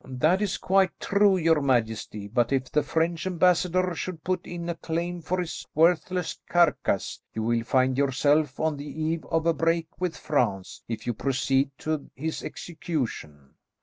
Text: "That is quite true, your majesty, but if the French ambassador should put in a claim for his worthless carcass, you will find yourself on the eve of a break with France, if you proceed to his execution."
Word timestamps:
"That 0.07 0.41
is 0.41 0.57
quite 0.57 0.99
true, 0.99 1.37
your 1.37 1.61
majesty, 1.61 2.27
but 2.27 2.51
if 2.51 2.71
the 2.71 2.81
French 2.81 3.27
ambassador 3.27 3.93
should 3.93 4.23
put 4.23 4.47
in 4.47 4.67
a 4.67 4.73
claim 4.73 5.21
for 5.21 5.39
his 5.39 5.63
worthless 5.75 6.39
carcass, 6.49 7.21
you 7.35 7.43
will 7.43 7.63
find 7.63 7.99
yourself 7.99 8.59
on 8.59 8.77
the 8.77 8.99
eve 9.03 9.23
of 9.29 9.45
a 9.45 9.53
break 9.53 9.89
with 9.99 10.17
France, 10.17 10.81
if 10.87 11.05
you 11.05 11.13
proceed 11.13 11.69
to 11.77 12.09
his 12.15 12.43
execution." 12.43 13.53